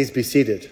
[0.00, 0.70] Please be seated.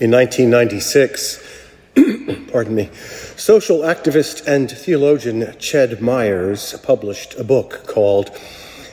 [0.00, 1.40] In 1996,
[2.50, 2.90] pardon me,
[3.36, 8.36] social activist and theologian Ched Myers published a book called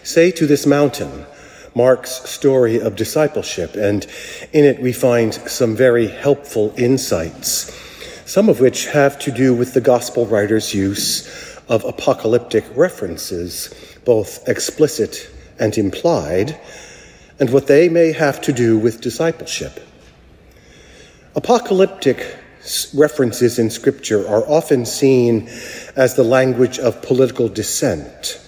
[0.04, 1.26] Say to This Mountain
[1.74, 4.06] Mark's Story of Discipleship, and
[4.54, 7.85] in it we find some very helpful insights,
[8.26, 14.48] some of which have to do with the gospel writer's use of apocalyptic references, both
[14.48, 15.30] explicit
[15.60, 16.60] and implied,
[17.40, 19.80] and what they may have to do with discipleship.
[21.36, 22.38] Apocalyptic
[22.96, 25.48] references in Scripture are often seen
[25.96, 28.42] as the language of political dissent,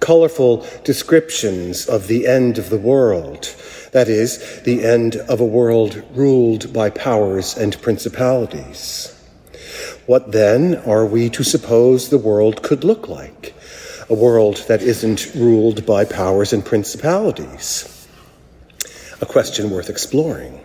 [0.00, 3.54] colorful descriptions of the end of the world,
[3.92, 9.13] that is, the end of a world ruled by powers and principalities.
[10.06, 13.54] What then are we to suppose the world could look like?
[14.10, 18.06] A world that isn't ruled by powers and principalities?
[19.20, 20.60] A question worth exploring.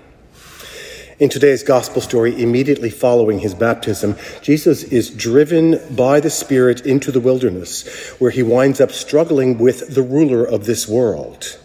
[1.19, 7.11] In today's gospel story, immediately following his baptism, Jesus is driven by the Spirit into
[7.11, 7.85] the wilderness,
[8.19, 11.59] where he winds up struggling with the ruler of this world.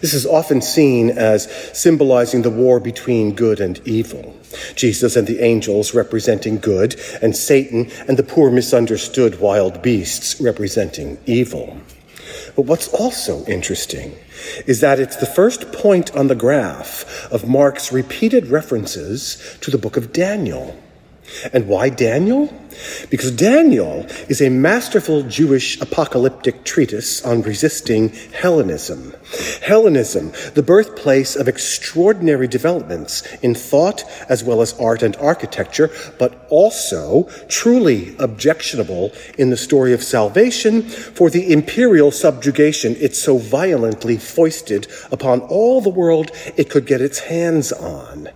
[0.00, 4.36] This is often seen as symbolizing the war between good and evil.
[4.74, 11.18] Jesus and the angels representing good, and Satan and the poor misunderstood wild beasts representing
[11.26, 11.76] evil.
[12.54, 14.16] But what's also interesting
[14.66, 19.78] is that it's the first point on the graph of Mark's repeated references to the
[19.78, 20.76] book of Daniel.
[21.52, 22.52] And why Daniel?
[23.10, 29.14] Because Daniel is a masterful Jewish apocalyptic treatise on resisting Hellenism.
[29.62, 36.46] Hellenism, the birthplace of extraordinary developments in thought as well as art and architecture, but
[36.50, 44.16] also truly objectionable in the story of salvation for the imperial subjugation it so violently
[44.16, 48.28] foisted upon all the world it could get its hands on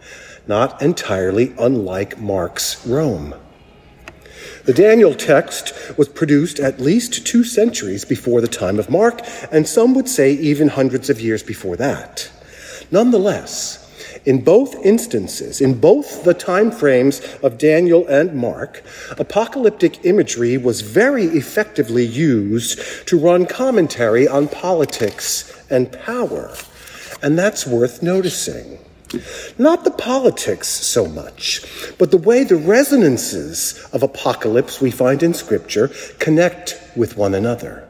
[0.47, 3.35] not entirely unlike Mark's Rome.
[4.65, 9.67] The Daniel text was produced at least two centuries before the time of Mark, and
[9.67, 12.31] some would say even hundreds of years before that.
[12.91, 13.81] Nonetheless,
[14.27, 18.83] in both instances, in both the time frames of Daniel and Mark,
[19.19, 26.55] apocalyptic imagery was very effectively used to run commentary on politics and power.
[27.23, 28.79] And that's worth noticing.
[29.59, 31.63] Not the politics so much,
[31.99, 37.89] but the way the resonances of apocalypse we find in Scripture connect with one another.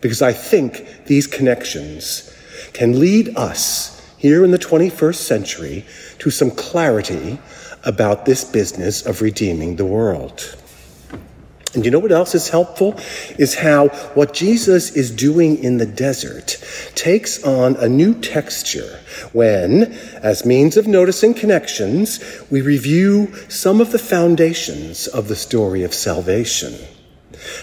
[0.00, 2.34] Because I think these connections
[2.72, 5.84] can lead us here in the 21st century
[6.18, 7.38] to some clarity
[7.84, 10.56] about this business of redeeming the world.
[11.74, 12.98] And you know what else is helpful?
[13.38, 16.56] Is how what Jesus is doing in the desert
[16.94, 19.00] takes on a new texture
[19.32, 19.92] when,
[20.22, 22.20] as means of noticing connections,
[22.50, 26.74] we review some of the foundations of the story of salvation.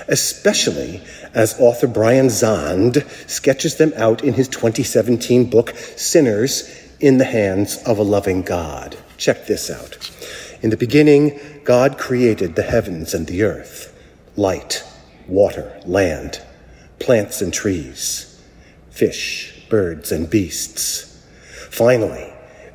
[0.07, 1.01] Especially
[1.33, 7.75] as author Brian Zahnd sketches them out in his 2017 book, Sinners in the Hands
[7.88, 8.95] of a Loving God.
[9.17, 10.11] Check this out.
[10.61, 13.94] In the beginning, God created the heavens and the earth
[14.35, 14.84] light,
[15.28, 16.41] water, land,
[17.00, 18.41] plants and trees,
[18.90, 21.25] fish, birds, and beasts.
[21.69, 22.34] Finally,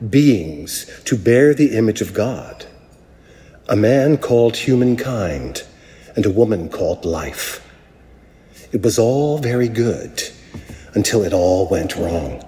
[0.09, 2.67] beings to bear the image of God.
[3.69, 5.65] A man called humankind
[6.17, 7.67] and a woman called life.
[8.73, 10.23] It was all very good
[10.95, 12.45] until it all went wrong.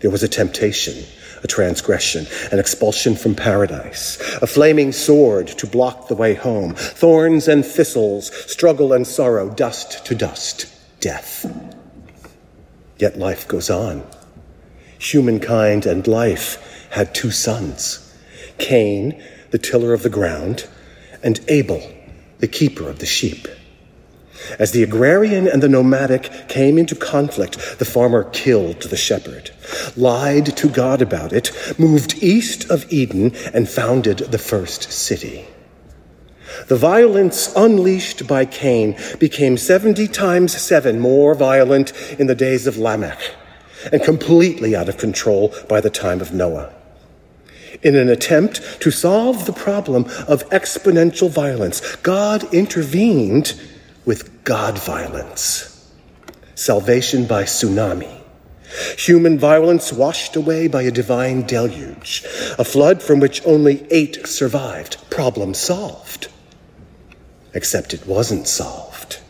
[0.00, 1.04] There was a temptation
[1.44, 7.46] a transgression, an expulsion from paradise, a flaming sword to block the way home, thorns
[7.46, 10.66] and thistles, struggle and sorrow, dust to dust,
[11.00, 11.44] death.
[12.98, 14.04] Yet life goes on.
[14.98, 18.00] Humankind and life had two sons
[18.56, 20.66] Cain, the tiller of the ground,
[21.22, 21.82] and Abel,
[22.38, 23.48] the keeper of the sheep.
[24.58, 29.50] As the agrarian and the nomadic came into conflict, the farmer killed the shepherd,
[29.96, 35.46] lied to God about it, moved east of Eden, and founded the first city.
[36.68, 42.78] The violence unleashed by Cain became 70 times 7 more violent in the days of
[42.78, 43.34] Lamech
[43.92, 46.72] and completely out of control by the time of Noah.
[47.82, 53.60] In an attempt to solve the problem of exponential violence, God intervened
[54.04, 55.70] with God violence.
[56.54, 58.20] Salvation by tsunami.
[58.98, 62.24] Human violence washed away by a divine deluge.
[62.58, 64.98] A flood from which only eight survived.
[65.10, 66.28] Problem solved.
[67.52, 69.20] Except it wasn't solved.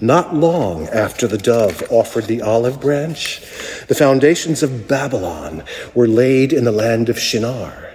[0.00, 3.40] Not long after the dove offered the olive branch,
[3.86, 5.62] the foundations of Babylon
[5.94, 7.91] were laid in the land of Shinar.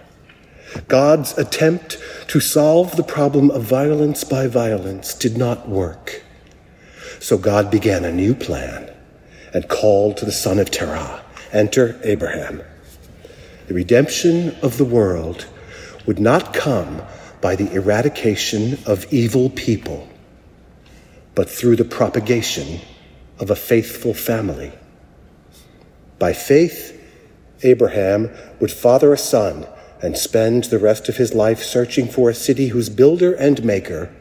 [0.87, 1.97] God's attempt
[2.27, 6.23] to solve the problem of violence by violence did not work.
[7.19, 8.91] So God began a new plan
[9.53, 12.61] and called to the son of Terah, enter Abraham.
[13.67, 15.47] The redemption of the world
[16.05, 17.01] would not come
[17.41, 20.07] by the eradication of evil people,
[21.35, 22.81] but through the propagation
[23.39, 24.71] of a faithful family.
[26.19, 26.93] By faith,
[27.63, 28.29] Abraham
[28.59, 29.67] would father a son
[30.01, 34.13] and spend the rest of his life searching for a city whose builder and maker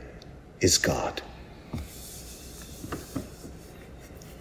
[0.60, 1.22] is God.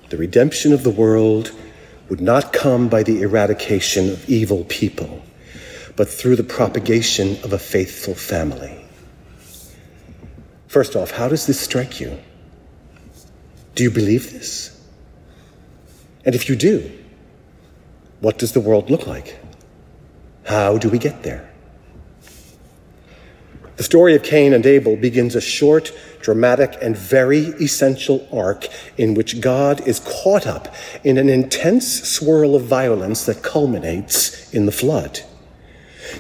[0.10, 1.52] The redemption of the world
[2.10, 5.24] would not come by the eradication of evil people,
[5.96, 8.86] but through the propagation of a faithful family.
[10.68, 12.20] First off, how does this strike you?
[13.76, 14.72] Do you believe this?
[16.24, 16.92] And if you do,
[18.20, 19.38] what does the world look like?
[20.46, 21.50] How do we get there?
[23.78, 29.16] The story of Cain and Abel begins a short, dramatic, and very essential arc in
[29.16, 34.72] which God is caught up in an intense swirl of violence that culminates in the
[34.72, 35.20] flood.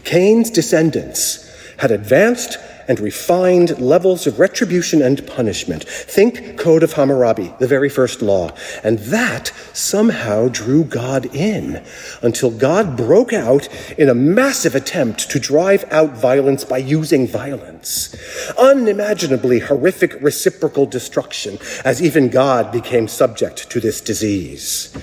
[0.03, 5.83] Cain's descendants had advanced and refined levels of retribution and punishment.
[5.87, 8.51] Think Code of Hammurabi, the very first law.
[8.83, 11.83] And that somehow drew God in
[12.21, 13.67] until God broke out
[13.97, 18.15] in a massive attempt to drive out violence by using violence.
[18.57, 24.95] Unimaginably horrific reciprocal destruction as even God became subject to this disease.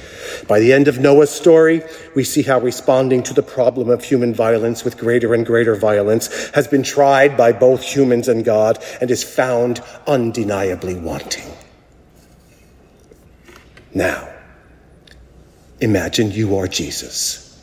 [0.48, 1.82] By the end of Noah's story,
[2.14, 6.50] we see how responding to the problem of human violence with greater and greater violence
[6.50, 11.50] has been tried by both humans and God and is found undeniably wanting.
[13.94, 14.28] Now,
[15.80, 17.58] imagine you are Jesus.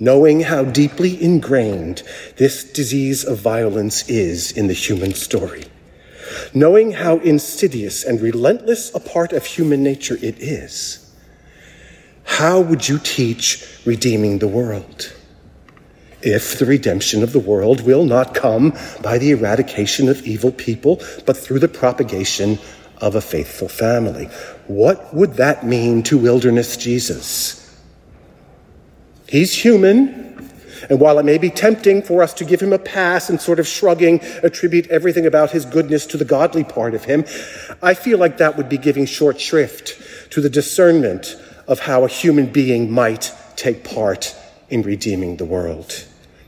[0.00, 2.02] Knowing how deeply ingrained
[2.38, 5.64] this disease of violence is in the human story,
[6.52, 11.02] knowing how insidious and relentless a part of human nature it is
[12.24, 15.12] how would you teach redeeming the world?
[16.22, 21.02] If the redemption of the world will not come by the eradication of evil people,
[21.26, 22.58] but through the propagation
[23.02, 24.26] of a faithful family.
[24.68, 27.58] What would that mean to wilderness Jesus?
[29.28, 30.48] He's human,
[30.88, 33.58] and while it may be tempting for us to give him a pass and sort
[33.58, 37.24] of shrugging, attribute everything about his goodness to the godly part of him,
[37.82, 41.36] I feel like that would be giving short shrift to the discernment
[41.66, 44.36] of how a human being might take part
[44.68, 46.04] in redeeming the world.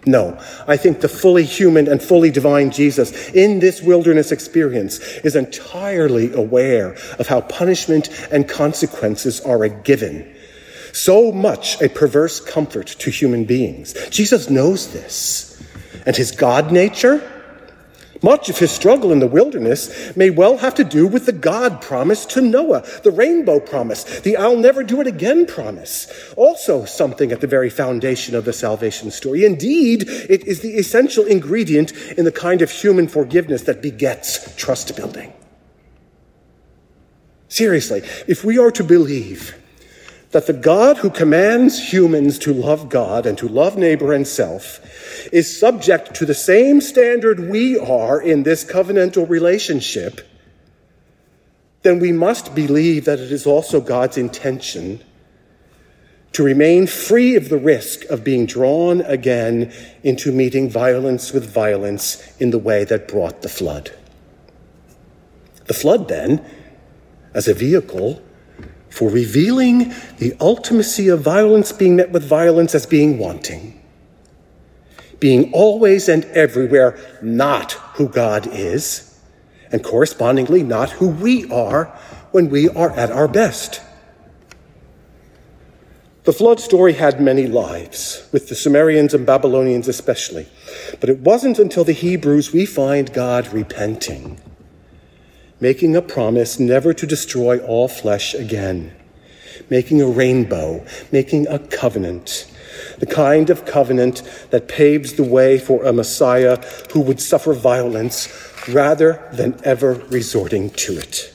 [0.06, 5.34] No, I think the fully human and fully divine Jesus in this wilderness experience is
[5.34, 10.30] entirely aware of how punishment and consequences are a given.
[10.92, 13.94] So much a perverse comfort to human beings.
[14.10, 15.50] Jesus knows this.
[16.06, 17.22] And his God nature,
[18.24, 21.82] much of his struggle in the wilderness may well have to do with the God
[21.82, 26.32] promise to Noah, the rainbow promise, the I'll never do it again promise.
[26.36, 29.44] Also, something at the very foundation of the salvation story.
[29.44, 34.96] Indeed, it is the essential ingredient in the kind of human forgiveness that begets trust
[34.96, 35.32] building.
[37.48, 39.54] Seriously, if we are to believe
[40.34, 44.80] that the God who commands humans to love God and to love neighbor and self
[45.32, 50.28] is subject to the same standard we are in this covenantal relationship,
[51.82, 55.00] then we must believe that it is also God's intention
[56.32, 59.72] to remain free of the risk of being drawn again
[60.02, 63.92] into meeting violence with violence in the way that brought the flood.
[65.66, 66.44] The flood, then,
[67.34, 68.20] as a vehicle,
[68.94, 73.82] for revealing the ultimacy of violence being met with violence as being wanting,
[75.18, 79.18] being always and everywhere not who God is,
[79.72, 81.86] and correspondingly not who we are
[82.30, 83.80] when we are at our best.
[86.22, 90.46] The flood story had many lives, with the Sumerians and Babylonians especially,
[91.00, 94.40] but it wasn't until the Hebrews we find God repenting
[95.60, 98.94] making a promise never to destroy all flesh again,
[99.70, 102.50] making a rainbow, making a covenant,
[102.98, 106.56] the kind of covenant that paves the way for a Messiah
[106.92, 108.28] who would suffer violence
[108.68, 111.32] rather than ever resorting to it.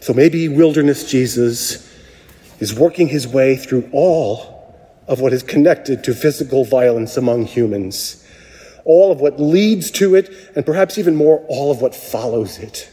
[0.00, 1.86] So maybe wilderness Jesus
[2.60, 4.56] is working his way through all
[5.06, 8.24] of what is connected to physical violence among humans
[8.88, 12.90] all of what leads to it, and perhaps even more, all of what follows it.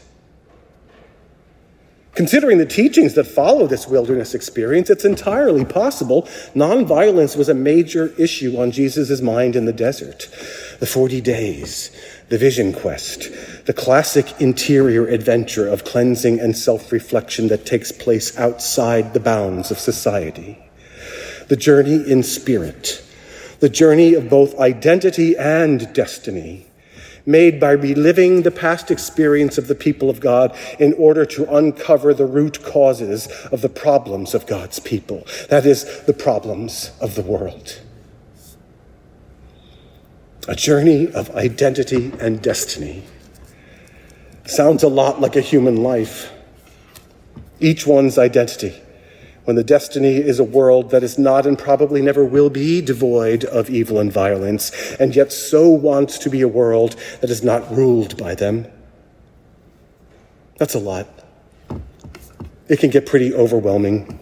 [2.14, 6.22] Considering the teachings that follow this wilderness experience, it's entirely possible
[6.54, 10.28] nonviolence was a major issue on Jesus' mind in the desert.
[10.80, 11.90] The 40 days,
[12.28, 13.30] the vision quest,
[13.64, 19.70] the classic interior adventure of cleansing and self reflection that takes place outside the bounds
[19.70, 20.58] of society,
[21.48, 23.02] the journey in spirit,
[23.60, 26.66] the journey of both identity and destiny
[27.26, 32.14] made by reliving the past experience of the people of God in order to uncover
[32.14, 35.26] the root causes of the problems of God's people.
[35.48, 37.80] That is, the problems of the world.
[40.46, 43.02] A journey of identity and destiny.
[44.44, 46.30] Sounds a lot like a human life.
[47.58, 48.80] Each one's identity
[49.46, 53.44] when the destiny is a world that is not and probably never will be devoid
[53.44, 57.70] of evil and violence, and yet so wants to be a world that is not
[57.70, 58.66] ruled by them.
[60.58, 61.06] That's a lot.
[62.68, 64.18] It can get pretty overwhelming.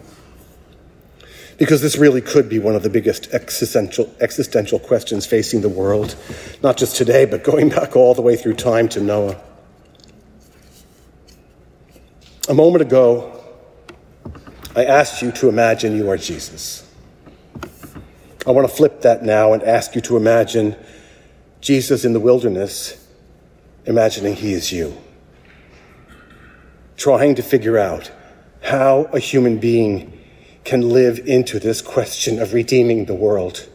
[1.57, 6.15] Because this really could be one of the biggest existential, existential questions facing the world,
[6.61, 9.41] not just today, but going back all the way through time to Noah.
[12.47, 13.34] A moment ago,
[14.75, 16.85] I asked you to imagine you are Jesus.
[18.45, 20.75] I want to flip that now and ask you to imagine
[21.61, 23.07] Jesus in the wilderness,
[23.85, 24.97] imagining he is you.
[26.97, 28.11] Trying to figure out
[28.61, 30.19] how a human being
[30.65, 33.69] can live into this question of redeeming the world.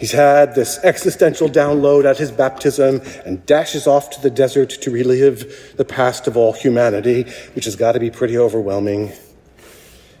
[0.00, 4.90] He's had this existential download at his baptism and dashes off to the desert to
[4.90, 9.12] relive the past of all humanity, which has got to be pretty overwhelming.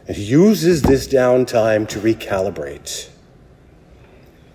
[0.06, 3.08] And he uses this downtime to recalibrate,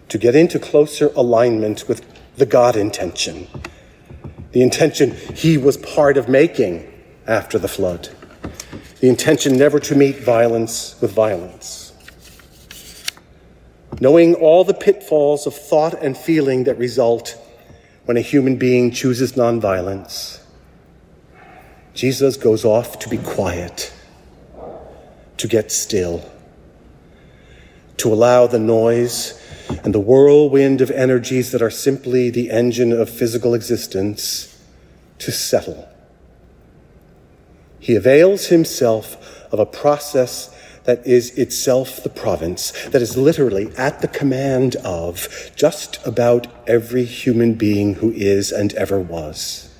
[0.10, 2.05] to get into closer alignment with
[2.38, 3.48] the God intention,
[4.51, 6.88] the intention he was part of making
[7.25, 8.10] after the flood,
[9.00, 11.84] the intention never to meet violence with violence
[13.99, 17.37] knowing all the pitfalls of thought and feeling that result
[18.05, 20.41] when a human being chooses nonviolence,
[21.93, 23.93] Jesus goes off to be quiet,
[25.37, 26.29] to get still,
[27.97, 29.41] to allow the noise
[29.83, 34.61] and the whirlwind of energies that are simply the engine of physical existence
[35.19, 35.87] to settle.
[37.79, 39.17] He avails himself
[39.51, 40.54] of a process
[40.85, 47.03] that is itself the province, that is literally at the command of just about every
[47.03, 49.73] human being who is and ever was.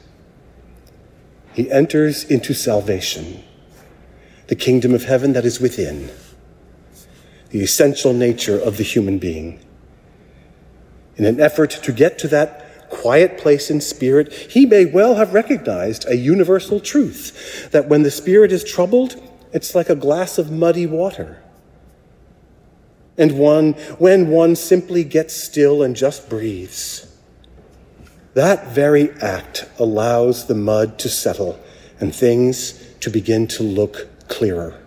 [1.54, 3.44] He enters into salvation,
[4.48, 6.10] the kingdom of heaven that is within,
[7.52, 9.60] the essential nature of the human being.
[11.18, 15.34] In an effort to get to that quiet place in spirit, he may well have
[15.34, 19.22] recognized a universal truth that when the spirit is troubled,
[19.56, 21.42] it's like a glass of muddy water.
[23.18, 27.08] And one, when one simply gets still and just breathes,
[28.34, 31.58] that very act allows the mud to settle
[32.02, 34.78] and things to begin to look clearer.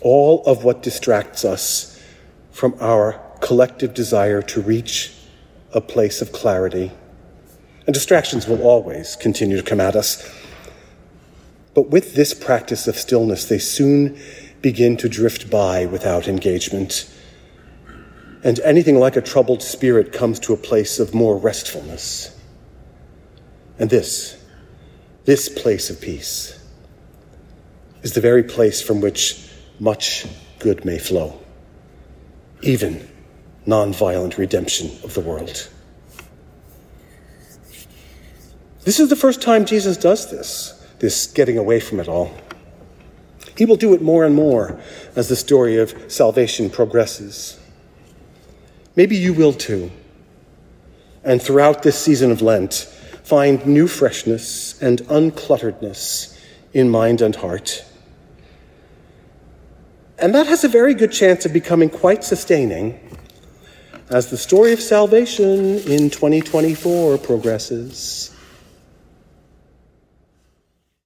[0.00, 2.02] All of what distracts us
[2.50, 3.12] from our
[3.42, 5.12] collective desire to reach
[5.72, 6.90] a place of clarity,
[7.86, 10.28] and distractions will always continue to come at us
[11.74, 14.18] but with this practice of stillness, they soon
[14.62, 17.12] begin to drift by without engagement.
[18.44, 22.38] And anything like a troubled spirit comes to a place of more restfulness.
[23.78, 24.42] And this,
[25.24, 26.58] this place of peace,
[28.02, 29.50] is the very place from which
[29.80, 30.26] much
[30.60, 31.40] good may flow,
[32.62, 33.08] even
[33.66, 35.68] nonviolent redemption of the world.
[38.84, 42.34] This is the first time Jesus does this this getting away from it all.
[43.58, 44.80] He will do it more and more
[45.14, 47.60] as the story of salvation progresses.
[48.96, 49.90] Maybe you will too.
[51.22, 52.72] And throughout this season of Lent,
[53.22, 56.40] find new freshness and unclutteredness
[56.72, 57.84] in mind and heart.
[60.18, 62.98] And that has a very good chance of becoming quite sustaining
[64.08, 68.33] as the story of salvation in 2024 progresses.